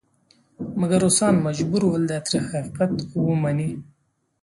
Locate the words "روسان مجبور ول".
1.05-2.03